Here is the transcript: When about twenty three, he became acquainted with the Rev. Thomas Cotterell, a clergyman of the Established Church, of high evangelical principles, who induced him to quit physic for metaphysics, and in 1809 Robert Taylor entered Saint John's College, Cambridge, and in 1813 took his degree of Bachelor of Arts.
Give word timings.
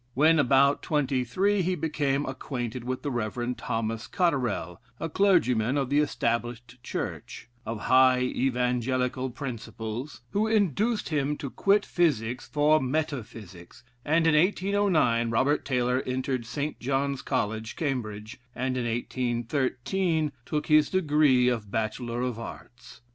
When 0.15 0.39
about 0.39 0.81
twenty 0.81 1.23
three, 1.23 1.61
he 1.61 1.75
became 1.75 2.25
acquainted 2.25 2.83
with 2.83 3.03
the 3.03 3.11
Rev. 3.11 3.55
Thomas 3.55 4.07
Cotterell, 4.07 4.81
a 4.99 5.07
clergyman 5.07 5.77
of 5.77 5.91
the 5.91 5.99
Established 5.99 6.81
Church, 6.81 7.49
of 7.67 7.81
high 7.81 8.21
evangelical 8.21 9.29
principles, 9.29 10.21
who 10.31 10.47
induced 10.47 11.09
him 11.09 11.37
to 11.37 11.51
quit 11.51 11.85
physic 11.85 12.41
for 12.41 12.79
metaphysics, 12.81 13.83
and 14.03 14.25
in 14.25 14.33
1809 14.33 15.29
Robert 15.29 15.63
Taylor 15.63 16.01
entered 16.07 16.47
Saint 16.47 16.79
John's 16.79 17.21
College, 17.21 17.75
Cambridge, 17.75 18.39
and 18.55 18.77
in 18.77 18.85
1813 18.87 20.31
took 20.47 20.65
his 20.65 20.89
degree 20.89 21.47
of 21.47 21.69
Bachelor 21.69 22.23
of 22.23 22.39
Arts. 22.39 23.01